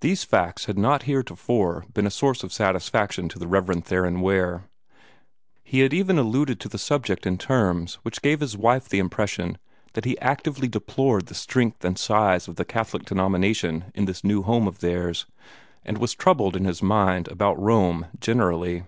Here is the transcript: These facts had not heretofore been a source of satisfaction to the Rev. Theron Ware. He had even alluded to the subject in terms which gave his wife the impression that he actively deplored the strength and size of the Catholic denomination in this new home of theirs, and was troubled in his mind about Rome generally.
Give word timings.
These 0.00 0.24
facts 0.24 0.64
had 0.64 0.76
not 0.76 1.04
heretofore 1.04 1.84
been 1.94 2.04
a 2.04 2.10
source 2.10 2.42
of 2.42 2.52
satisfaction 2.52 3.28
to 3.28 3.38
the 3.38 3.46
Rev. 3.46 3.84
Theron 3.84 4.20
Ware. 4.20 4.64
He 5.62 5.78
had 5.82 5.94
even 5.94 6.18
alluded 6.18 6.58
to 6.58 6.68
the 6.68 6.80
subject 6.80 7.26
in 7.28 7.38
terms 7.38 7.94
which 8.02 8.22
gave 8.22 8.40
his 8.40 8.56
wife 8.56 8.88
the 8.88 8.98
impression 8.98 9.56
that 9.92 10.04
he 10.04 10.18
actively 10.18 10.66
deplored 10.66 11.26
the 11.26 11.34
strength 11.36 11.84
and 11.84 11.96
size 11.96 12.48
of 12.48 12.56
the 12.56 12.64
Catholic 12.64 13.04
denomination 13.04 13.92
in 13.94 14.06
this 14.06 14.24
new 14.24 14.42
home 14.42 14.66
of 14.66 14.80
theirs, 14.80 15.26
and 15.84 15.98
was 15.98 16.12
troubled 16.12 16.56
in 16.56 16.64
his 16.64 16.82
mind 16.82 17.28
about 17.28 17.56
Rome 17.56 18.06
generally. 18.18 18.82